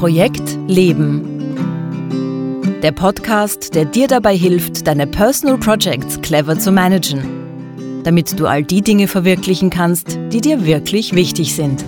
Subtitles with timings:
[0.00, 1.20] Projekt Leben.
[2.82, 8.62] Der Podcast, der dir dabei hilft, deine Personal Projects clever zu managen, damit du all
[8.62, 11.84] die Dinge verwirklichen kannst, die dir wirklich wichtig sind.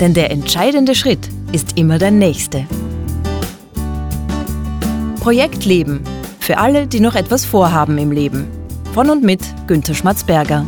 [0.00, 2.66] Denn der entscheidende Schritt ist immer der nächste.
[5.20, 6.02] Projekt Leben.
[6.40, 8.48] Für alle, die noch etwas vorhaben im Leben.
[8.94, 10.66] Von und mit Günter Schmatzberger.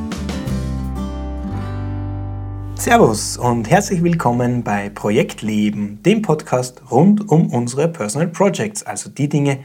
[2.80, 9.11] Servus und herzlich willkommen bei Projekt Leben, dem Podcast rund um unsere Personal Projects, also
[9.11, 9.58] die Dinge,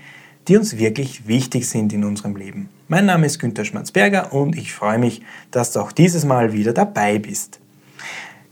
[0.50, 2.68] die uns wirklich wichtig sind in unserem Leben.
[2.90, 6.74] Mein Name ist Günter Schmatzberger und ich freue mich, dass du auch dieses Mal wieder
[6.74, 7.62] dabei bist.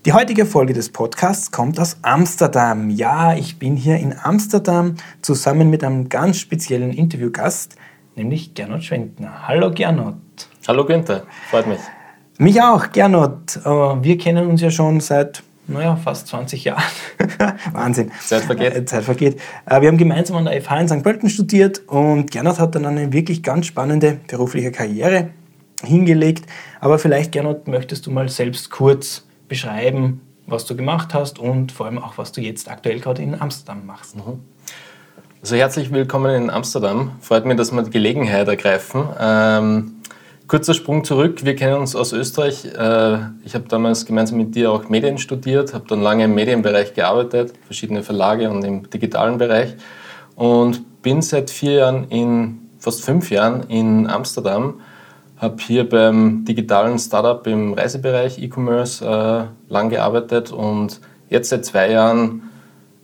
[0.06, 2.90] Die heutige Folge des Podcasts kommt aus Amsterdam.
[2.90, 7.76] Ja, ich bin hier in Amsterdam zusammen mit einem ganz speziellen Interviewgast,
[8.16, 9.46] nämlich Gernot Schwentner.
[9.46, 10.16] Hallo Gernot.
[10.66, 11.82] Hallo Günther, freut mich.
[12.38, 13.58] Mich auch, Gernot.
[13.58, 16.84] Äh, wir kennen uns ja schon seit naja, fast 20 Jahren.
[17.72, 18.12] Wahnsinn.
[18.22, 18.76] Zeit vergeht.
[18.76, 19.40] Äh, Zeit vergeht.
[19.66, 21.04] Äh, wir haben gemeinsam an der FH in St.
[21.04, 25.30] Pölten studiert und Gernot hat dann eine wirklich ganz spannende berufliche Karriere
[25.84, 26.46] hingelegt.
[26.82, 31.86] Aber vielleicht, Gernot, möchtest du mal selbst kurz beschreiben, was du gemacht hast und vor
[31.86, 34.16] allem auch, was du jetzt aktuell gerade in Amsterdam machst.
[34.16, 34.40] Mhm.
[35.42, 37.12] Also herzlich willkommen in Amsterdam.
[37.20, 39.04] Freut mich, dass wir die Gelegenheit ergreifen.
[39.20, 39.92] Ähm,
[40.48, 41.46] Kurzer Sprung zurück.
[41.46, 42.66] Wir kennen uns aus Österreich.
[42.66, 46.94] Äh, ich habe damals gemeinsam mit dir auch Medien studiert, habe dann lange im Medienbereich
[46.94, 49.76] gearbeitet, verschiedene Verlage und im digitalen Bereich
[50.36, 54.82] und bin seit vier Jahren in, fast fünf Jahren in Amsterdam.
[55.38, 61.90] Habe hier beim digitalen Startup im Reisebereich E-Commerce äh, lang gearbeitet und jetzt seit zwei
[61.90, 62.50] Jahren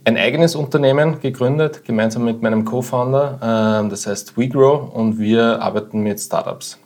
[0.03, 3.85] ein eigenes Unternehmen gegründet, gemeinsam mit meinem Co-Founder.
[3.85, 6.77] Äh, das heißt WeGrow und wir arbeiten mit Startups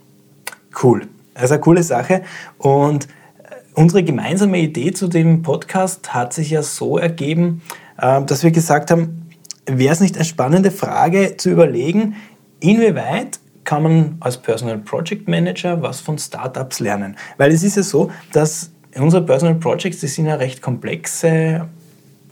[0.84, 1.08] cool.
[1.34, 2.24] Also eine coole Sache.
[2.58, 7.62] Und äh, unsere gemeinsame Idee zu dem Podcast hat sich ja so ergeben,
[7.98, 9.30] äh, dass wir gesagt haben,
[9.66, 12.16] wäre es nicht eine spannende Frage zu überlegen,
[12.60, 17.16] inwieweit kann man als Personal Project Manager was von Startups lernen?
[17.38, 21.67] Weil es ist ja so, dass unsere Personal Projects, die sind ja recht komplexe,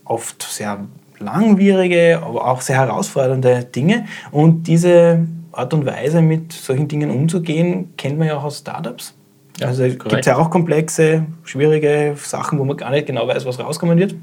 [0.04, 0.86] oft sehr
[1.20, 4.06] langwierige, aber auch sehr herausfordernde Dinge.
[4.32, 9.14] Und diese Art und Weise, mit solchen Dingen umzugehen, kennt man ja auch aus Startups.
[9.60, 13.46] Ja, also gibt es ja auch komplexe, schwierige Sachen, wo man gar nicht genau weiß,
[13.46, 14.16] was rauskommen wird.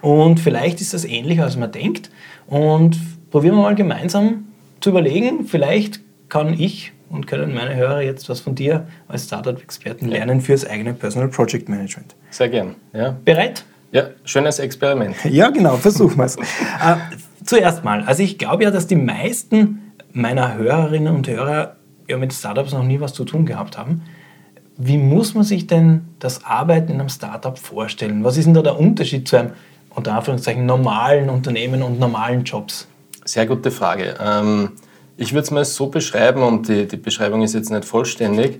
[0.00, 2.10] Und vielleicht ist das ähnlicher, als man denkt.
[2.46, 2.98] Und
[3.30, 4.44] probieren wir mal gemeinsam
[4.80, 10.06] zu überlegen, vielleicht kann ich und können meine Hörer jetzt was von dir als Startup-Experten
[10.06, 12.14] lernen fürs eigene Personal Project Management.
[12.30, 12.74] Sehr gern.
[12.92, 13.16] Ja.
[13.24, 13.64] Bereit?
[13.92, 15.16] Ja, schönes Experiment.
[15.24, 16.36] Ja, genau, versuchen wir es.
[16.36, 16.96] äh,
[17.44, 19.85] zuerst mal, also ich glaube ja, dass die meisten
[20.16, 21.76] meiner Hörerinnen und Hörer
[22.08, 24.02] ja mit Startups noch nie was zu tun gehabt haben.
[24.78, 28.24] Wie muss man sich denn das Arbeiten in einem Startup vorstellen?
[28.24, 29.50] Was ist denn da der Unterschied zu einem
[29.90, 32.88] unter Anführungszeichen normalen Unternehmen und normalen Jobs?
[33.26, 34.14] Sehr gute Frage.
[34.18, 34.72] Ähm,
[35.18, 38.58] ich würde es mal so beschreiben, und die, die, Beschreibung ist jetzt nicht vollständig,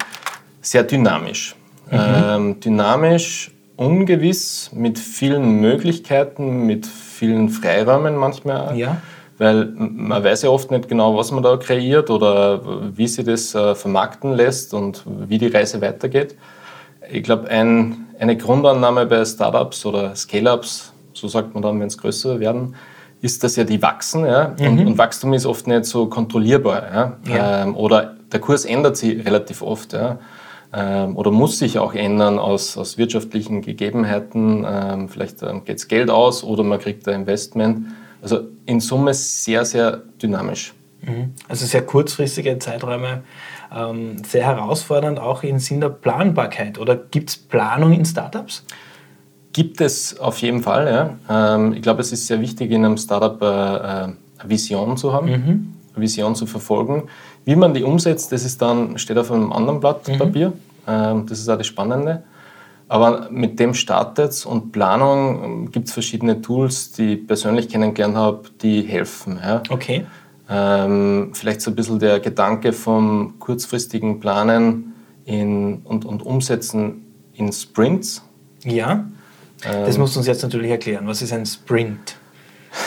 [0.60, 1.54] sehr dynamisch.
[1.90, 1.98] Mhm.
[1.98, 8.76] Ähm, dynamisch, ungewiss, mit vielen Möglichkeiten, mit vielen Freiräumen manchmal.
[8.76, 9.00] Ja
[9.38, 12.60] weil man weiß ja oft nicht genau, was man da kreiert oder
[12.96, 16.36] wie sie das äh, vermarkten lässt und wie die Reise weitergeht.
[17.10, 21.98] Ich glaube, ein, eine Grundannahme bei Startups oder Scale-Ups, so sagt man dann, wenn es
[21.98, 22.74] größer werden,
[23.20, 24.24] ist, dass ja die wachsen.
[24.24, 24.54] Ja?
[24.58, 24.66] Mhm.
[24.66, 26.82] Und, und, Wachstum ist oft nicht so kontrollierbar.
[26.92, 27.16] Ja?
[27.28, 27.62] ja.
[27.62, 29.92] Ähm, oder der Kurs ändert sich relativ oft.
[29.92, 30.18] Ja?
[30.72, 34.66] Ähm, oder muss sich auch ändern aus, aus wirtschaftlichen Gegebenheiten.
[34.68, 37.86] Ähm, vielleicht ähm, geht es Geld aus oder man kriegt ein Investment.
[38.26, 40.74] Also in Summe sehr, sehr dynamisch.
[41.02, 41.34] Mhm.
[41.48, 43.22] Also sehr kurzfristige Zeiträume,
[43.72, 46.76] ähm, sehr herausfordernd auch im Sinn der Planbarkeit.
[46.80, 48.64] Oder gibt es Planung in Startups?
[49.52, 50.88] Gibt es auf jeden Fall,
[51.28, 51.54] ja.
[51.54, 55.12] Ähm, ich glaube, es ist sehr wichtig, in einem Startup äh, äh, eine Vision zu
[55.12, 55.74] haben, mhm.
[55.94, 57.04] eine Vision zu verfolgen.
[57.44, 60.18] Wie man die umsetzt, das ist dann, steht auf einem anderen Blatt mhm.
[60.18, 60.52] Papier.
[60.88, 62.24] Ähm, das ist auch das Spannende.
[62.88, 68.16] Aber mit dem startet und Planung ähm, gibt es verschiedene Tools, die ich persönlich kennengelernt
[68.16, 69.40] habe, die helfen.
[69.42, 69.62] Ja.
[69.70, 70.06] Okay.
[70.48, 74.94] Ähm, vielleicht so ein bisschen der Gedanke vom kurzfristigen Planen
[75.24, 77.04] in, und, und Umsetzen
[77.34, 78.22] in Sprints.
[78.62, 79.04] Ja,
[79.62, 81.06] das ähm, musst du uns jetzt natürlich erklären.
[81.06, 82.16] Was ist ein Sprint?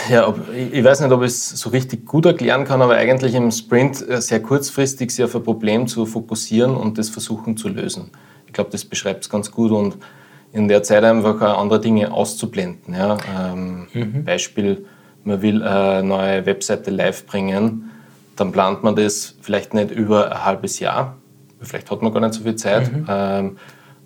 [0.09, 3.33] Ja, ob, ich weiß nicht, ob ich es so richtig gut erklären kann, aber eigentlich
[3.33, 7.69] im Sprint äh, sehr kurzfristig sich auf ein Problem zu fokussieren und das versuchen zu
[7.69, 8.11] lösen.
[8.59, 9.95] Ich glaube, das beschreibt es ganz gut und
[10.51, 12.93] in der Zeit einfach auch andere Dinge auszublenden.
[12.93, 13.17] Ja.
[13.39, 14.25] Ähm, mhm.
[14.25, 14.85] Beispiel,
[15.23, 17.89] man will eine neue Webseite live bringen,
[18.35, 21.15] dann plant man das vielleicht nicht über ein halbes Jahr,
[21.61, 22.91] vielleicht hat man gar nicht so viel Zeit.
[22.91, 23.05] Mhm.
[23.07, 23.57] Ähm,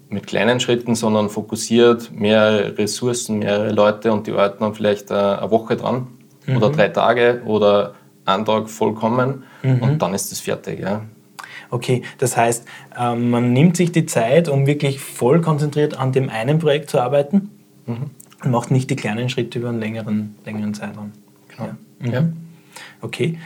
[0.09, 5.15] mit kleinen Schritten, sondern fokussiert mehrere Ressourcen, mehrere Leute und die arbeiten dann vielleicht äh,
[5.15, 6.05] eine Woche dran
[6.45, 6.57] mhm.
[6.57, 7.95] oder drei Tage oder
[8.25, 9.81] einen Tag vollkommen mhm.
[9.81, 10.79] und dann ist es fertig.
[10.79, 11.01] Ja.
[11.73, 12.67] Okay, das heißt,
[12.99, 17.01] ähm, man nimmt sich die Zeit, um wirklich voll konzentriert an dem einen Projekt zu
[17.01, 17.49] arbeiten
[17.87, 18.11] mhm.
[18.43, 21.13] und macht nicht die kleinen Schritte über einen längeren, längeren Zeitraum.
[21.47, 21.69] Genau.
[21.69, 21.75] Ja.
[21.99, 22.13] Mhm.
[22.13, 22.29] Ja.
[23.01, 23.39] Okay.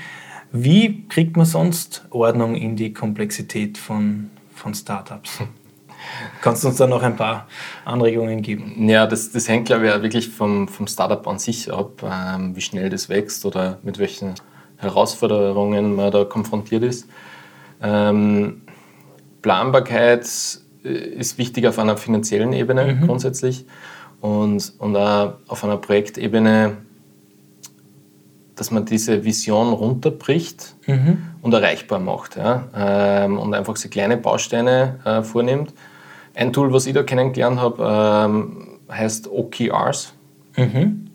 [0.51, 5.39] Wie kriegt man sonst Ordnung in die Komplexität von, von Startups?
[6.41, 7.47] Kannst du uns da noch ein paar
[7.85, 8.89] Anregungen geben?
[8.89, 12.57] Ja, das, das hängt, glaube ich, auch wirklich vom, vom Startup an sich ab, ähm,
[12.57, 14.35] wie schnell das wächst oder mit welchen
[14.75, 17.07] Herausforderungen man da konfrontiert ist.
[17.81, 18.61] Ähm,
[19.41, 20.27] Planbarkeit
[20.83, 23.07] äh, ist wichtig auf einer finanziellen Ebene mhm.
[23.07, 23.65] grundsätzlich
[24.21, 26.77] und, und auch auf einer Projektebene,
[28.55, 31.19] dass man diese Vision runterbricht mhm.
[31.41, 32.67] und erreichbar macht ja?
[32.75, 35.73] Ähm, und einfach so kleine Bausteine äh, vornimmt.
[36.33, 40.13] Ein Tool, was ich da kennengelernt habe, ähm, heißt OKRs.
[40.55, 41.09] Mhm.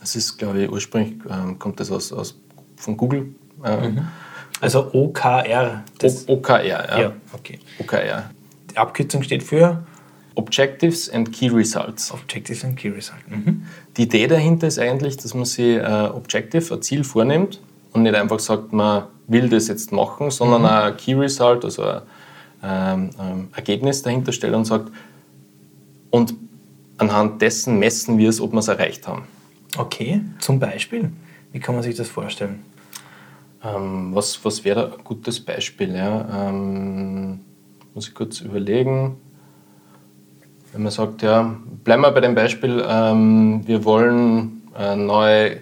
[0.00, 2.38] Das ist, glaube ich, ursprünglich ähm, kommt das aus, aus
[2.76, 3.34] von Google.
[3.64, 4.08] Äh, mhm.
[4.60, 5.84] Also OKR.
[6.02, 7.00] O OKR, ja.
[7.00, 7.12] ja.
[7.32, 7.58] Okay.
[7.78, 8.30] OKR.
[8.70, 9.84] Die Abkürzung steht für?
[10.34, 12.12] Objectives and Key Results.
[12.12, 13.22] Objectives and Key Results.
[13.28, 13.64] Mhm.
[13.96, 17.60] Die Idee dahinter ist eigentlich, dass man sich äh, Objective, ein Ziel vornimmt
[17.92, 20.68] und nicht einfach sagt, man will das jetzt machen, sondern mhm.
[20.68, 22.02] ein Key Result, also ein
[22.62, 24.90] ähm, ähm, Ergebnis dahinter stellt und sagt,
[26.10, 26.34] und
[26.98, 29.24] anhand dessen messen wir es, ob wir es erreicht haben.
[29.76, 31.10] Okay, zum Beispiel.
[31.52, 32.64] Wie kann man sich das vorstellen?
[33.64, 35.94] Ähm, was was wäre ein gutes Beispiel?
[35.94, 36.48] Ja?
[36.48, 37.40] Ähm,
[37.94, 39.16] muss ich kurz überlegen.
[40.72, 45.58] Wenn man sagt, ja, bleiben wir bei dem Beispiel, ähm, wir wollen äh, neue,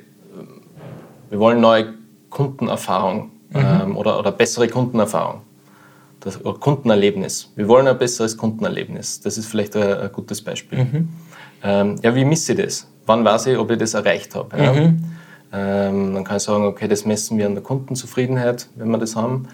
[1.30, 1.94] wir wollen neue
[2.28, 3.56] Kundenerfahrung mhm.
[3.60, 5.42] Ähm, oder, oder bessere Kundenerfahrung.
[6.20, 7.52] Das, oder Kundenerlebnis.
[7.54, 9.20] Wir wollen ein besseres Kundenerlebnis.
[9.20, 10.84] Das ist vielleicht ein, ein gutes Beispiel.
[10.84, 11.08] Mhm.
[11.62, 12.88] Ähm, ja, wie misse ich das?
[13.06, 14.56] Wann weiß ich, ob ich das erreicht habe?
[14.60, 14.72] Ja?
[14.72, 15.04] Mhm.
[15.52, 19.16] Ähm, dann kann ich sagen, okay, das messen wir an der Kundenzufriedenheit, wenn wir das
[19.16, 19.48] haben.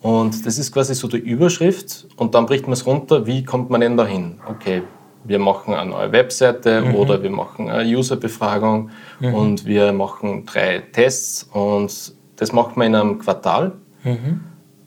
[0.00, 3.70] Und das ist quasi so die Überschrift und dann bricht man es runter, wie kommt
[3.70, 4.40] man denn dahin?
[4.48, 4.82] Okay,
[5.24, 6.94] wir machen eine neue Webseite mhm.
[6.96, 8.90] oder wir machen eine Userbefragung
[9.20, 9.34] mhm.
[9.34, 13.72] und wir machen drei Tests und das macht man in einem Quartal.
[14.02, 14.40] Mhm.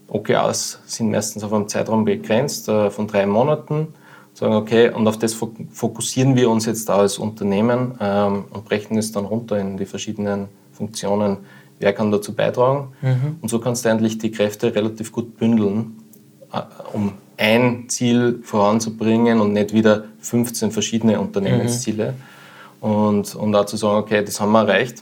[0.08, 3.94] OKRs sind meistens auf einen Zeitraum begrenzt äh, von drei Monaten.
[4.36, 8.98] Sagen, okay, und auf das fokussieren wir uns jetzt da als Unternehmen ähm, und brechen
[8.98, 11.38] es dann runter in die verschiedenen Funktionen,
[11.80, 12.90] wer kann dazu beitragen.
[13.02, 13.38] Mhm.
[13.40, 16.04] Und so kannst du eigentlich die Kräfte relativ gut bündeln,
[16.52, 16.62] äh,
[16.92, 22.14] um ein Ziel voranzubringen und nicht wieder 15 verschiedene Unternehmensziele.
[22.82, 22.90] Mhm.
[22.90, 25.02] Und, und auch zu sagen, okay, das haben wir erreicht.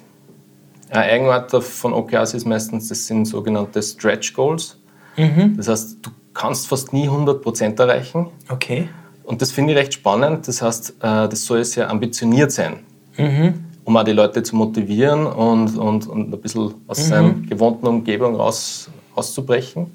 [0.92, 4.78] Ein Eigenart von OKRs ist meistens, das sind sogenannte Stretch Goals.
[5.18, 5.58] Mhm.
[5.58, 8.28] Das heißt, du kannst fast nie 100% erreichen.
[8.48, 8.90] Okay.
[9.24, 10.48] Und das finde ich recht spannend.
[10.48, 12.80] Das heißt, äh, das soll sehr ambitioniert sein.
[13.18, 17.04] Mhm um auch die Leute zu motivieren und, und, und ein bisschen aus mhm.
[17.04, 19.88] seiner gewohnten Umgebung raus, auszubrechen.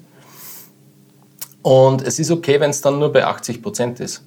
[1.61, 4.23] Und es ist okay, wenn es dann nur bei 80 Prozent ist.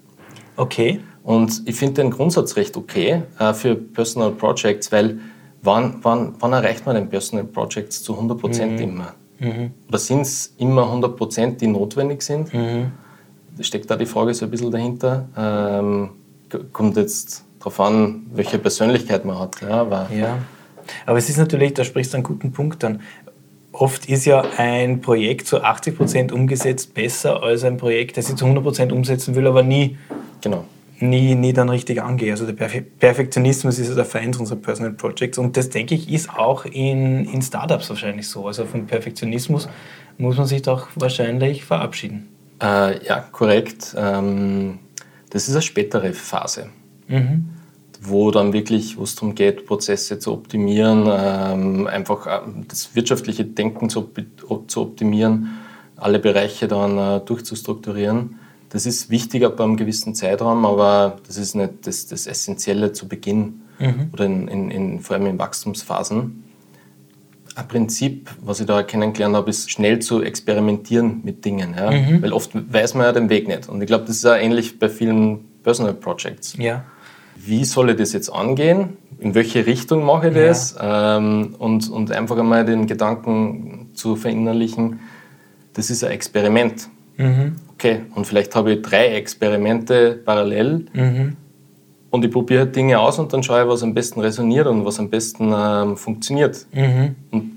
[0.57, 1.01] Okay.
[1.23, 5.19] Und ich finde den Grundsatz recht okay äh, für Personal Projects, weil
[5.63, 8.83] wann, wann, wann erreicht man den Personal Projects zu 100 Prozent mhm.
[8.83, 9.15] immer?
[9.39, 9.71] Mhm.
[9.89, 12.53] Oder sind es immer 100 Prozent, die notwendig sind?
[12.53, 12.93] Mhm.
[13.61, 15.29] Steckt da die Frage so ein bisschen dahinter?
[15.37, 16.11] Ähm,
[16.73, 19.61] kommt jetzt darauf an, welche Persönlichkeit man hat.
[19.61, 20.39] Ja, aber, ja.
[21.06, 23.01] aber es ist natürlich, da sprichst du einen guten Punkt an.
[23.73, 28.37] Oft ist ja ein Projekt zu 80 Prozent umgesetzt besser als ein Projekt, das ich
[28.37, 29.97] zu 100 Prozent umsetzen will, aber nie,
[30.43, 30.65] genau.
[31.01, 32.32] nie, nie dann richtig angehe.
[32.32, 36.29] Also der Perfektionismus ist ja der Feind unserer Personal Projects und das, denke ich, ist
[36.31, 38.47] auch in, in Startups wahrscheinlich so.
[38.47, 39.69] Also vom Perfektionismus
[40.19, 42.29] muss man sich doch wahrscheinlich verabschieden.
[42.63, 43.95] Äh, ja, korrekt.
[43.97, 44.79] Ähm,
[45.31, 46.69] das ist eine spätere Phase
[47.13, 47.49] mhm.
[48.01, 53.45] wo dann wirklich, wo es darum geht, Prozesse zu optimieren, ähm, einfach äh, das wirtschaftliche
[53.45, 54.11] Denken zu,
[54.67, 55.59] zu optimieren,
[55.97, 58.39] alle Bereiche dann äh, durchzustrukturieren.
[58.71, 63.07] Das ist wichtig ab einem gewissen Zeitraum, aber das ist nicht das, das Essentielle zu
[63.07, 64.11] Beginn mhm.
[64.13, 66.45] oder in, in, in, vor allem in Wachstumsphasen.
[67.55, 71.75] Ein Prinzip, was ich da kennengelernt habe, ist schnell zu experimentieren mit Dingen.
[71.77, 71.91] Ja?
[71.91, 72.23] Mhm.
[72.23, 73.69] Weil oft weiß man ja den Weg nicht.
[73.69, 76.56] Und ich glaube, das ist auch ähnlich bei vielen Personal Projects.
[76.59, 76.85] Ja
[77.44, 78.97] wie soll ich das jetzt angehen?
[79.19, 80.75] In welche Richtung mache ich das?
[80.75, 81.17] Ja.
[81.19, 85.01] Ähm, und, und einfach einmal den Gedanken zu verinnerlichen,
[85.75, 86.89] das ist ein Experiment.
[87.17, 87.56] Mhm.
[87.75, 91.37] Okay, und vielleicht habe ich drei Experimente parallel mhm.
[92.13, 94.99] Und ich probiere Dinge aus und dann schaue ich, was am besten resoniert und was
[95.01, 96.67] am besten ähm, funktioniert.
[96.73, 97.17] Mhm.
[97.31, 97.51] Und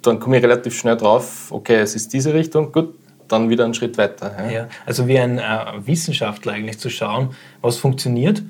[0.00, 2.94] dann komme ich relativ schnell drauf, okay, es ist diese Richtung, gut,
[3.28, 4.34] dann wieder einen Schritt weiter.
[4.44, 5.42] Ja, ja also wie ein äh,
[5.84, 7.30] Wissenschaftler eigentlich zu schauen,
[7.60, 8.42] was funktioniert,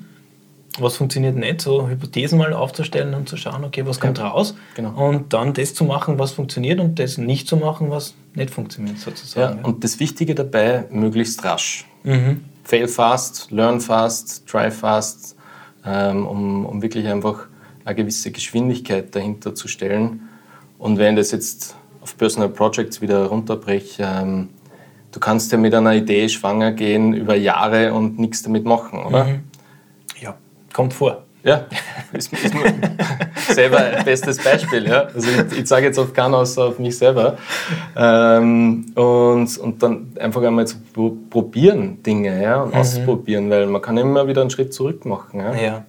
[0.79, 4.55] was funktioniert nicht, so Hypothesen mal aufzustellen und zu schauen, okay, was kommt ja, raus
[4.75, 5.09] genau.
[5.09, 8.97] und dann das zu machen, was funktioniert und das nicht zu machen, was nicht funktioniert
[8.97, 9.59] sozusagen.
[9.59, 11.85] Ja, und das Wichtige dabei, möglichst rasch.
[12.03, 12.45] Mhm.
[12.63, 15.32] Fail fast, learn fast, try fast,
[15.85, 17.47] um, um wirklich einfach
[17.85, 20.29] eine gewisse Geschwindigkeit dahinter zu stellen.
[20.77, 24.49] Und wenn das jetzt auf Personal Projects wieder runterbreche, ähm,
[25.11, 29.25] du kannst ja mit einer Idee schwanger gehen über Jahre und nichts damit machen, oder?
[29.25, 29.43] Mhm.
[30.21, 30.35] Ja,
[30.73, 31.22] kommt vor.
[31.43, 31.65] Ja,
[32.13, 32.53] ist, ist
[33.53, 34.87] selber ein bestes Beispiel.
[34.87, 35.07] Ja?
[35.13, 37.37] Also ich, ich sage jetzt auf keinen außer auf mich selber.
[37.95, 40.77] Ähm, und, und dann einfach einmal zu
[41.29, 42.61] probieren Dinge ja?
[42.61, 42.79] und mhm.
[42.79, 45.39] ausprobieren, weil man kann immer wieder einen Schritt zurück machen.
[45.39, 45.55] Ja.
[45.55, 45.85] ja.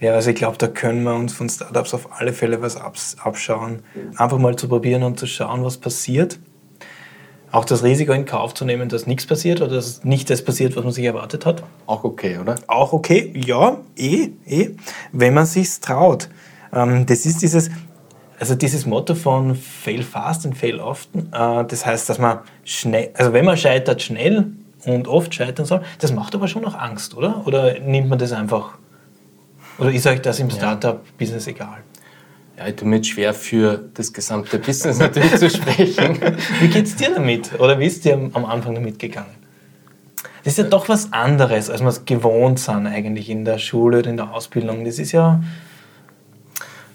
[0.00, 3.84] Ja, also ich glaube, da können wir uns von Startups auf alle Fälle was abschauen.
[4.16, 6.40] Einfach mal zu probieren und zu schauen, was passiert.
[7.52, 10.74] Auch das Risiko in Kauf zu nehmen, dass nichts passiert oder dass nicht das passiert,
[10.74, 11.62] was man sich erwartet hat.
[11.86, 12.56] Auch okay, oder?
[12.66, 14.70] Auch okay, ja, eh, eh,
[15.12, 16.28] wenn man sich traut.
[16.72, 17.70] Ähm, das ist dieses,
[18.40, 21.30] also dieses Motto von fail fast and fail often.
[21.32, 24.46] Äh, das heißt, dass man schnell, also wenn man scheitert, schnell
[24.86, 27.46] und oft scheitern soll, das macht aber schon auch Angst, oder?
[27.46, 28.78] Oder nimmt man das einfach
[29.78, 31.78] oder ist euch das im Startup-Business egal?
[32.58, 36.18] Ja, ich tue mir schwer für das gesamte Business natürlich zu sprechen.
[36.60, 37.58] Wie geht es dir damit?
[37.58, 39.34] Oder wie ist dir am Anfang damit gegangen?
[40.44, 43.98] Das ist ja doch was anderes, als wir es gewohnt sind eigentlich in der Schule
[43.98, 44.84] oder in der Ausbildung.
[44.84, 45.42] Das ist ja...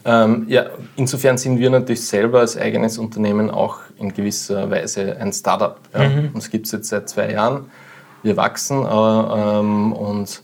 [0.05, 5.33] Ähm, ja, insofern sind wir natürlich selber als eigenes Unternehmen auch in gewisser Weise ein
[5.33, 5.79] Startup.
[5.93, 6.07] Ja.
[6.07, 6.29] Mhm.
[6.33, 7.69] Uns gibt es jetzt seit zwei Jahren.
[8.23, 10.43] Wir wachsen äh, ähm, und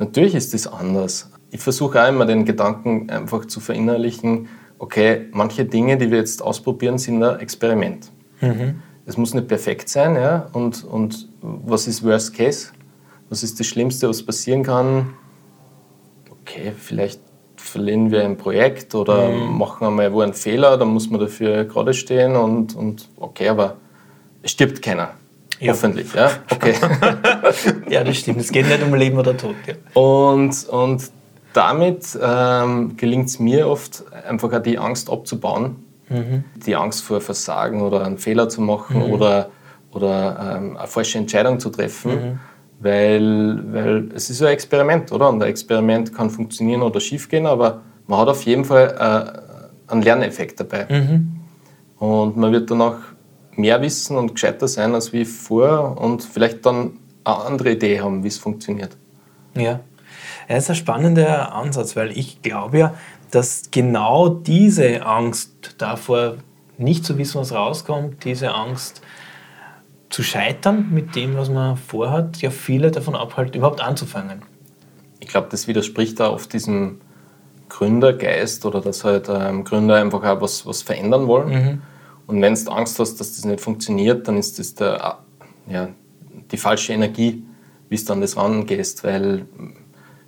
[0.00, 4.48] natürlich ist das anders ich versuche auch immer den Gedanken einfach zu verinnerlichen,
[4.80, 8.10] okay, manche Dinge, die wir jetzt ausprobieren, sind ein Experiment.
[8.40, 8.82] Mhm.
[9.06, 12.70] Es muss nicht perfekt sein, ja, und, und was ist Worst Case?
[13.28, 15.14] Was ist das Schlimmste, was passieren kann?
[16.42, 17.20] Okay, vielleicht
[17.54, 19.56] verlieren wir ein Projekt oder mhm.
[19.56, 23.76] machen einmal wo einen Fehler, dann muss man dafür gerade stehen und, und okay, aber
[24.42, 25.10] es stirbt keiner.
[25.60, 25.72] Ja.
[25.72, 26.32] Hoffentlich, ja.
[26.50, 26.74] Okay.
[27.88, 28.40] ja, das stimmt.
[28.40, 29.54] Es geht nicht um Leben oder Tod.
[29.68, 29.74] Ja.
[30.00, 31.12] Und, und
[31.54, 35.76] damit ähm, gelingt es mir oft, einfach auch die Angst abzubauen.
[36.08, 36.44] Mhm.
[36.66, 39.12] Die Angst vor Versagen oder einen Fehler zu machen mhm.
[39.12, 39.48] oder,
[39.92, 42.12] oder ähm, eine falsche Entscheidung zu treffen.
[42.12, 42.40] Mhm.
[42.80, 45.30] Weil, weil es ist ein Experiment, oder?
[45.30, 48.94] Und ein Experiment kann funktionieren oder schiefgehen, aber man hat auf jeden Fall
[49.88, 50.86] äh, einen Lerneffekt dabei.
[50.90, 51.40] Mhm.
[51.98, 52.98] Und man wird danach
[53.52, 58.22] mehr wissen und gescheiter sein als wie vorher und vielleicht dann eine andere Idee haben,
[58.24, 58.96] wie es funktioniert.
[59.56, 59.80] Ja.
[60.48, 62.94] Er ist ein spannender Ansatz, weil ich glaube ja,
[63.30, 66.36] dass genau diese Angst davor,
[66.78, 69.02] nicht zu wissen, was rauskommt, diese Angst
[70.10, 74.42] zu scheitern mit dem, was man vorhat, ja viele davon abhält, überhaupt anzufangen.
[75.20, 77.00] Ich glaube, das widerspricht da oft diesem
[77.68, 81.48] Gründergeist oder dass halt ähm, Gründer einfach auch was, was verändern wollen.
[81.48, 81.82] Mhm.
[82.26, 85.18] Und wenn du Angst hast, dass das nicht funktioniert, dann ist das der,
[85.66, 85.88] ja,
[86.50, 87.42] die falsche Energie,
[87.88, 89.46] wie du an das rangehst, weil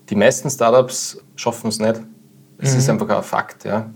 [0.08, 2.00] die meisten Startups schaffen es nicht.
[2.58, 2.78] Es mhm.
[2.78, 3.64] ist einfach ein Fakt.
[3.64, 3.90] Ja.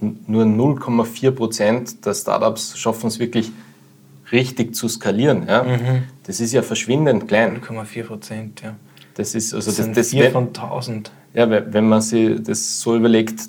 [0.00, 3.50] Nur 0,4 Prozent der Startups schaffen es wirklich
[4.32, 5.46] richtig zu skalieren.
[5.48, 5.62] Ja.
[5.62, 6.04] Mhm.
[6.24, 7.60] Das ist ja verschwindend klein.
[7.60, 8.76] 0,4 Prozent, ja.
[9.14, 11.10] Das ist also das, das, das 4 von 1000.
[11.32, 13.40] Ja, wenn man sich das so überlegt,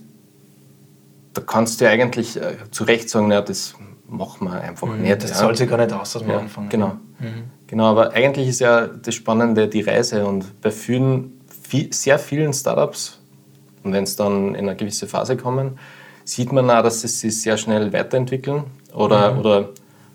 [1.34, 3.76] da kannst du ja eigentlich äh, zu Recht sagen, ja, das
[4.08, 5.24] machen wir einfach mhm, nicht.
[5.24, 5.36] Das ja.
[5.38, 6.70] soll sich gar nicht aus, dass wir ja, anfangen.
[6.70, 6.98] Genau.
[7.20, 7.44] Mhm.
[7.68, 11.37] genau, aber eigentlich ist ja das Spannende die Reise und bei vielen
[11.68, 13.20] viel, sehr vielen Startups,
[13.84, 15.78] und wenn es dann in eine gewisse Phase kommen,
[16.24, 19.40] sieht man auch, dass sie sich sehr schnell weiterentwickeln oder, mhm.
[19.40, 19.70] oder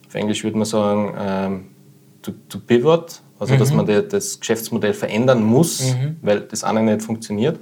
[0.07, 1.65] auf Englisch würde man sagen, ähm,
[2.21, 3.59] to, to, pivot, also mhm.
[3.59, 6.17] dass man die, das Geschäftsmodell verändern muss, mhm.
[6.23, 7.59] weil das eine nicht funktioniert.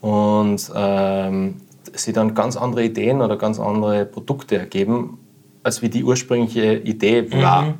[0.00, 1.56] Und ähm,
[1.92, 5.18] sie dann ganz andere Ideen oder ganz andere Produkte ergeben,
[5.62, 7.62] als wie die ursprüngliche Idee war.
[7.62, 7.74] Mhm.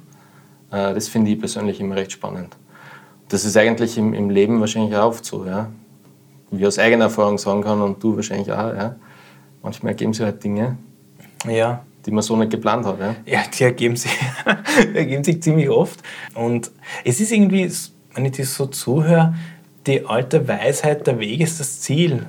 [0.71, 2.57] Äh, das finde ich persönlich immer recht spannend
[3.31, 5.71] das ist eigentlich im, im Leben wahrscheinlich auch oft so, ja.
[6.51, 8.97] Wie aus eigener Erfahrung sagen kann und du wahrscheinlich auch, ja.
[9.63, 10.77] Manchmal ergeben sich halt Dinge,
[11.47, 11.85] ja.
[12.05, 12.99] die man so nicht geplant hat.
[12.99, 14.11] Ja, ja die ergeben sich,
[14.95, 16.01] ergeben sich ziemlich oft.
[16.35, 16.71] Und
[17.05, 17.71] es ist irgendwie,
[18.15, 19.35] wenn ich das so zuhöre,
[19.87, 22.27] die alte Weisheit, der Weg ist das Ziel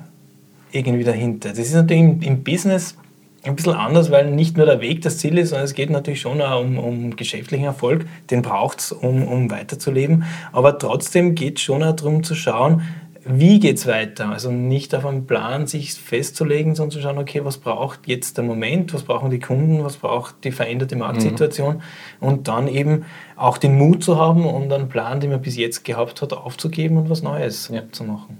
[0.72, 1.50] irgendwie dahinter.
[1.50, 2.96] Das ist natürlich im, im Business
[3.43, 6.21] ein bisschen anders, weil nicht nur der Weg das Ziel ist, sondern es geht natürlich
[6.21, 8.05] schon auch um, um geschäftlichen Erfolg.
[8.29, 10.25] Den braucht es, um, um weiterzuleben.
[10.51, 12.83] Aber trotzdem geht es schon auch darum zu schauen,
[13.24, 14.29] wie geht es weiter?
[14.29, 18.43] Also nicht auf einen Plan sich festzulegen, sondern zu schauen, okay, was braucht jetzt der
[18.43, 22.27] Moment, was brauchen die Kunden, was braucht die veränderte Marktsituation mhm.
[22.27, 23.05] und dann eben
[23.36, 26.98] auch den Mut zu haben und einen Plan, den man bis jetzt gehabt hat, aufzugeben
[26.98, 27.83] und was Neues ja.
[27.91, 28.39] zu machen.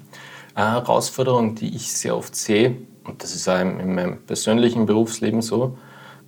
[0.56, 5.42] Eine Herausforderung, die ich sehr oft sehe, und das ist auch in meinem persönlichen Berufsleben
[5.42, 5.78] so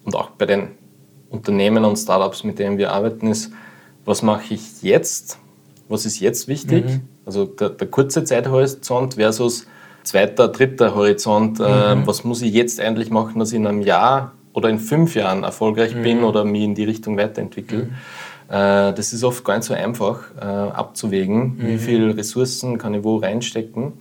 [0.06, 0.70] und auch bei den
[1.30, 3.52] Unternehmen und Startups, mit denen wir arbeiten, ist,
[4.06, 5.40] was mache ich jetzt?
[5.90, 6.86] Was ist jetzt wichtig?
[6.86, 7.02] Mhm.
[7.26, 9.66] Also der, der, kurze Zeithorizont versus
[10.04, 11.60] zweiter, dritter Horizont.
[11.60, 12.04] Äh, mhm.
[12.04, 15.16] Äh, was muss ich jetzt eigentlich machen, dass ich in einem Jahr oder in fünf
[15.16, 16.04] Jahren erfolgreich mhm.
[16.04, 17.86] bin oder mich in die Richtung weiterentwickle?
[17.86, 17.92] Mhm.
[18.50, 21.80] Äh, das ist oft gar nicht so einfach äh, abzuwägen, wie mhm.
[21.80, 23.94] viele Ressourcen kann ich wo reinstecken.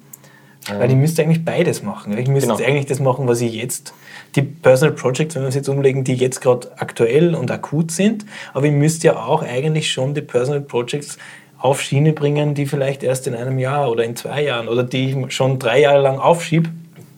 [0.69, 2.17] Weil ich müsste eigentlich beides machen.
[2.17, 2.65] Ich müsste genau.
[2.65, 3.95] eigentlich das machen, was ich jetzt,
[4.37, 8.25] die Personal Projects, wenn wir es jetzt umlegen, die jetzt gerade aktuell und akut sind,
[8.55, 11.19] aber ich müsste ja auch eigentlich schon die Personal Projects
[11.59, 15.11] auf Schiene bringen, die vielleicht erst in einem Jahr oder in zwei Jahren oder die
[15.11, 16.71] ich schon drei Jahre lang aufschiebe,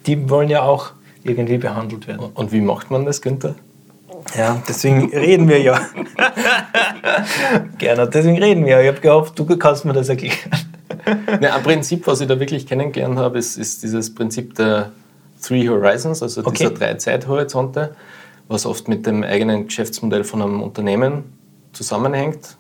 [0.06, 2.30] die wollen ja auch irgendwie behandelt werden.
[2.34, 3.54] Und wie macht man das, Günther?
[4.36, 5.80] Ja, deswegen reden wir ja.
[7.78, 8.80] Gerne, deswegen reden wir.
[8.80, 10.50] Ich habe gehofft, du kannst mir das erklären.
[11.40, 14.92] Ja, ein Prinzip, was ich da wirklich kennengelernt habe, ist, ist dieses Prinzip der
[15.42, 16.56] Three Horizons, also okay.
[16.58, 17.94] dieser drei Zeithorizonte,
[18.48, 21.24] was oft mit dem eigenen Geschäftsmodell von einem Unternehmen
[21.72, 22.56] zusammenhängt.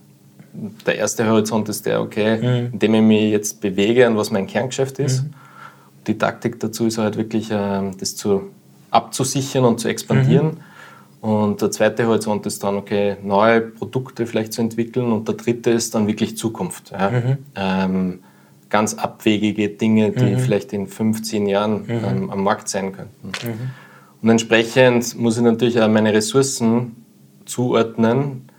[0.86, 2.72] Der erste Horizont ist der, okay, mhm.
[2.72, 5.24] in dem ich mich jetzt bewege und was mein Kerngeschäft ist.
[5.24, 5.34] Mhm.
[6.06, 8.50] Die Taktik dazu ist halt wirklich, ähm, das zu,
[8.90, 10.46] abzusichern und zu expandieren.
[10.46, 10.73] Mhm.
[11.24, 15.10] Und der zweite Horizont ist dann, okay, neue Produkte vielleicht zu entwickeln.
[15.10, 16.90] Und der dritte ist dann wirklich Zukunft.
[16.90, 17.10] Ja.
[17.10, 17.38] Mhm.
[17.56, 18.18] Ähm,
[18.68, 20.38] ganz abwegige Dinge, die mhm.
[20.38, 22.04] vielleicht in 15 Jahren mhm.
[22.04, 23.28] ähm, am Markt sein könnten.
[23.42, 23.70] Mhm.
[24.20, 26.94] Und entsprechend muss ich natürlich auch meine Ressourcen
[27.46, 28.50] zuordnen.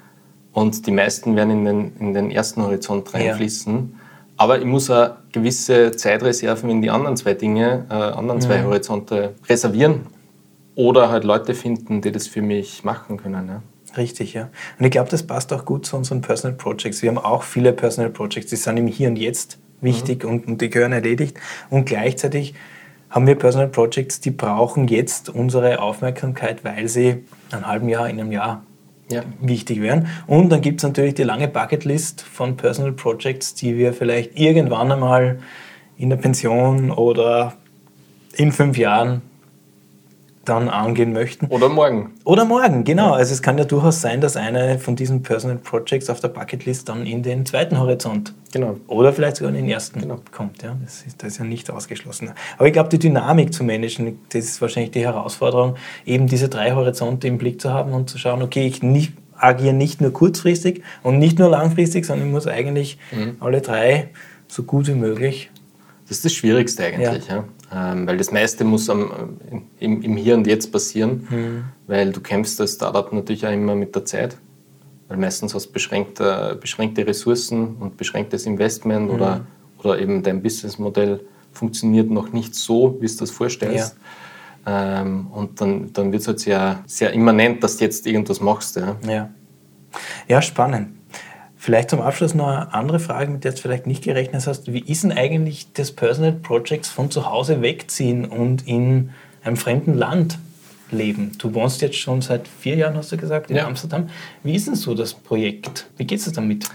[0.52, 3.76] Und die meisten werden in den, in den ersten Horizont reinfließen.
[3.76, 4.00] Ja.
[4.38, 8.66] Aber ich muss auch gewisse Zeitreserven in die anderen zwei Dinge, äh, anderen zwei mhm.
[8.66, 10.15] Horizonte reservieren
[10.76, 13.48] oder halt Leute finden, die das für mich machen können.
[13.48, 13.62] Ja.
[13.98, 14.50] Richtig, ja.
[14.78, 17.02] Und ich glaube, das passt auch gut zu unseren Personal Projects.
[17.02, 20.30] Wir haben auch viele Personal Projects, die sind im Hier und Jetzt wichtig mhm.
[20.30, 21.38] und, und die gehören erledigt.
[21.70, 22.54] Und gleichzeitig
[23.10, 28.20] haben wir Personal Projects, die brauchen jetzt unsere Aufmerksamkeit, weil sie ein halben Jahr, in
[28.20, 28.64] einem Jahr
[29.10, 29.24] ja.
[29.40, 30.08] wichtig wären.
[30.28, 34.92] Und dann gibt es natürlich die lange Bucketlist von Personal Projects, die wir vielleicht irgendwann
[34.92, 35.40] einmal
[35.98, 37.54] in der Pension oder
[38.36, 39.22] in fünf Jahren
[40.46, 41.48] dann angehen möchten.
[41.48, 42.12] Oder morgen.
[42.24, 43.14] Oder morgen, genau.
[43.14, 46.88] Also es kann ja durchaus sein, dass eine von diesen Personal Projects auf der Bucketlist
[46.90, 48.78] dann in den zweiten Horizont genau.
[48.88, 50.22] oder vielleicht sogar in den ersten genau.
[50.32, 50.64] kommt.
[50.64, 52.32] Ja, das, ist, das ist ja nicht ausgeschlossen.
[52.58, 56.72] Aber ich glaube, die Dynamik zu managen, das ist wahrscheinlich die Herausforderung, eben diese drei
[56.72, 60.84] Horizonte im Blick zu haben und zu schauen, okay, ich nicht, agiere nicht nur kurzfristig
[61.04, 63.38] und nicht nur langfristig, sondern ich muss eigentlich mhm.
[63.40, 64.10] alle drei
[64.48, 65.50] so gut wie möglich.
[66.08, 67.28] Das ist das Schwierigste eigentlich.
[67.28, 67.36] Ja.
[67.36, 67.44] ja.
[67.74, 69.12] Ähm, weil das meiste muss am,
[69.80, 71.64] im, im, Hier und Jetzt passieren, mhm.
[71.88, 74.38] weil du kämpfst als Startup natürlich auch immer mit der Zeit.
[75.08, 79.16] Weil meistens hast du beschränkte, beschränkte Ressourcen und beschränktes Investment mhm.
[79.16, 79.46] oder,
[79.80, 83.96] oder eben dein Businessmodell funktioniert noch nicht so, wie du das vorstellst.
[84.66, 85.02] Ja.
[85.02, 88.76] Ähm, und dann, dann wird es halt sehr, sehr immanent, dass du jetzt irgendwas machst.
[88.76, 89.30] Ja, ja.
[90.28, 90.95] ja spannend.
[91.66, 94.72] Vielleicht zum Abschluss noch eine andere Frage, mit der du vielleicht nicht gerechnet hast.
[94.72, 99.10] Wie ist denn eigentlich das Personal Projects von zu Hause wegziehen und in
[99.44, 100.38] einem fremden Land
[100.92, 101.32] leben?
[101.40, 103.66] Du wohnst jetzt schon seit vier Jahren, hast du gesagt, in ja.
[103.66, 104.12] Amsterdam.
[104.44, 105.90] Wie ist denn so das Projekt?
[105.98, 106.70] Wie geht es damit?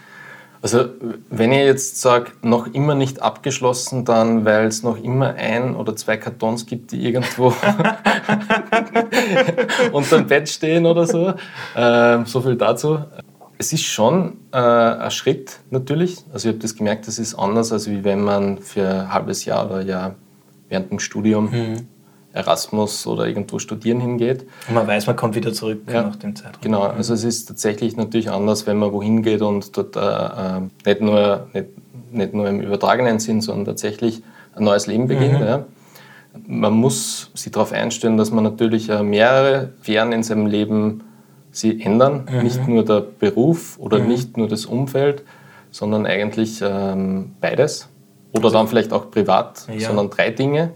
[0.61, 0.87] Also
[1.31, 5.95] wenn ich jetzt sage, noch immer nicht abgeschlossen, dann weil es noch immer ein oder
[5.95, 7.47] zwei Kartons gibt, die irgendwo
[9.93, 11.33] unter dem Bett stehen oder so.
[11.77, 12.99] Ähm, so viel dazu.
[13.61, 16.25] Es ist schon äh, ein Schritt natürlich.
[16.33, 19.45] Also ich habe das gemerkt, das ist anders, als wie wenn man für ein halbes
[19.45, 20.15] Jahr oder ja
[20.71, 21.77] während dem Studium mhm.
[22.33, 24.47] Erasmus oder irgendwo studieren hingeht.
[24.67, 26.63] Und man weiß, man kommt wieder zurück ja, nach dem Zeitraum.
[26.63, 26.97] Genau, mhm.
[26.97, 31.03] also es ist tatsächlich natürlich anders, wenn man wohin geht und dort äh, äh, nicht,
[31.03, 31.67] nur, nicht,
[32.13, 34.23] nicht nur im übertragenen Sinn, sondern tatsächlich
[34.55, 35.39] ein neues Leben beginnt.
[35.39, 35.47] Mhm.
[35.47, 35.67] Ja.
[36.47, 41.03] Man muss sich darauf einstellen, dass man natürlich äh, mehrere Fähren in seinem Leben
[41.51, 42.27] sie ändern.
[42.31, 42.43] Mhm.
[42.43, 44.09] Nicht nur der Beruf oder mhm.
[44.09, 45.25] nicht nur das Umfeld,
[45.71, 47.89] sondern eigentlich ähm, beides.
[48.33, 49.89] Oder also, dann vielleicht auch privat, ja.
[49.89, 50.71] sondern drei Dinge.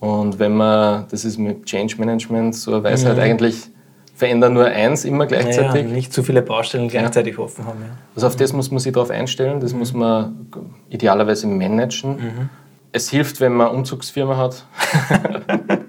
[0.00, 3.22] Und wenn man, das ist mit Change Management so eine Weisheit mhm.
[3.22, 3.70] eigentlich,
[4.14, 5.86] verändern nur eins immer gleichzeitig.
[5.86, 7.40] Ja, nicht zu viele Baustellen gleichzeitig ja.
[7.40, 7.80] offen haben.
[7.80, 7.96] Ja.
[8.14, 9.78] Also auf das muss man sich darauf einstellen, das mhm.
[9.78, 10.46] muss man
[10.90, 12.16] idealerweise managen.
[12.16, 12.48] Mhm.
[12.92, 14.66] Es hilft, wenn man Umzugsfirma hat.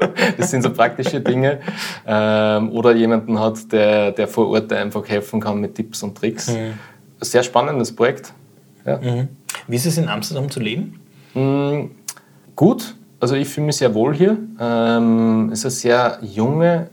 [0.41, 1.59] das sind so praktische Dinge.
[2.05, 6.49] Ähm, oder jemanden hat, der, der vor Ort einfach helfen kann mit Tipps und Tricks.
[6.49, 6.73] Mhm.
[7.21, 8.33] Sehr spannendes Projekt.
[8.85, 8.97] Ja.
[8.97, 9.29] Mhm.
[9.67, 10.99] Wie ist es in Amsterdam zu leben?
[11.33, 11.91] Mhm.
[12.55, 12.95] gut.
[13.21, 14.35] Also ich fühle mich sehr wohl hier.
[14.59, 16.89] Ähm, es ist eine sehr junge,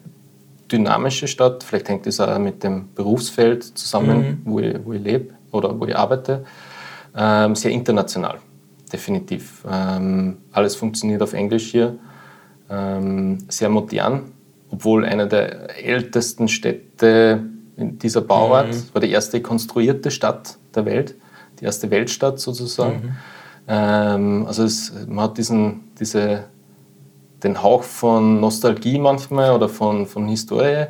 [0.71, 1.65] dynamische Stadt.
[1.65, 4.39] Vielleicht hängt das auch mit dem Berufsfeld zusammen, mhm.
[4.45, 6.45] wo, ich, wo ich lebe oder wo ich arbeite.
[7.17, 8.39] Ähm, sehr international,
[8.93, 9.65] definitiv.
[9.71, 11.99] Ähm, alles funktioniert auf Englisch hier.
[12.71, 14.33] Ähm, sehr modern,
[14.71, 17.45] obwohl eine der ältesten Städte
[17.77, 18.83] in dieser Bauart mhm.
[18.93, 21.15] war die erste konstruierte Stadt der Welt,
[21.61, 22.97] die erste Weltstadt sozusagen.
[22.97, 23.17] Mhm.
[23.69, 26.45] Ähm, also es, man hat diesen, diese,
[27.43, 30.87] den Hauch von Nostalgie manchmal oder von, von Historie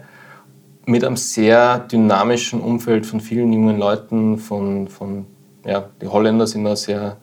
[0.86, 5.26] mit einem sehr dynamischen Umfeld von vielen jungen Leuten, von, von
[5.66, 7.18] ja, die Holländer sind da sehr,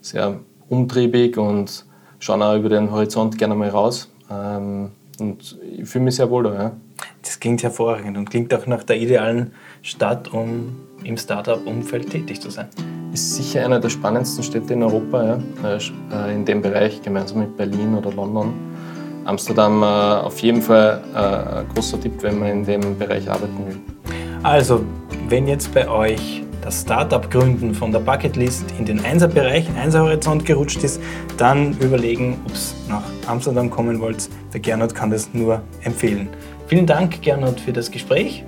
[0.00, 1.87] sehr umtriebig und
[2.18, 4.10] schauen auch über den Horizont gerne mal raus.
[4.30, 6.54] Ähm, und ich fühle mich sehr wohl da.
[6.54, 6.72] Ja.
[7.22, 9.52] Das klingt hervorragend und klingt auch nach der idealen
[9.82, 12.68] Stadt, um im Startup-Umfeld tätig zu sein.
[13.12, 15.78] Ist sicher eine der spannendsten Städte in Europa, ja,
[16.12, 18.54] äh, in dem Bereich, gemeinsam mit Berlin oder London.
[19.24, 23.66] Amsterdam äh, auf jeden Fall äh, ein großer Tipp, wenn man in dem Bereich arbeiten
[23.66, 23.76] will.
[24.42, 24.84] Also,
[25.28, 30.84] wenn jetzt bei euch das Startup gründen von der Bucketlist in den Einser-Bereich, Einser-Horizont gerutscht
[30.84, 31.00] ist,
[31.38, 34.28] dann überlegen, ob es nach Amsterdam kommen wollt.
[34.52, 36.28] Der Gernot kann das nur empfehlen.
[36.66, 38.44] Vielen Dank, Gernot, für das Gespräch.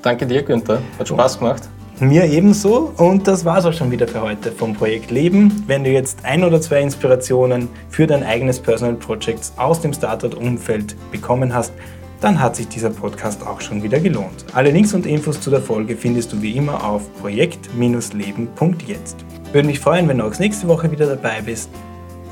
[0.00, 0.80] Danke dir, Günther.
[0.96, 1.68] Hat Spaß gemacht.
[1.98, 5.64] Mir ebenso und das war es auch schon wieder für heute vom Projekt Leben.
[5.66, 10.94] Wenn du jetzt ein oder zwei Inspirationen für dein eigenes Personal Projects aus dem Startup-Umfeld
[11.10, 11.72] bekommen hast,
[12.20, 14.46] dann hat sich dieser Podcast auch schon wieder gelohnt.
[14.52, 19.16] Alle Links und Infos zu der Folge findest du wie immer auf projekt-leben.jetzt.
[19.52, 21.70] Würde mich freuen, wenn du auch nächste Woche wieder dabei bist.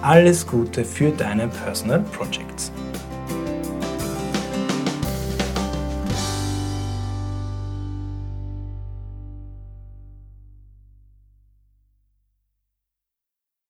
[0.03, 2.73] Alles Gute für deine Personal Projects.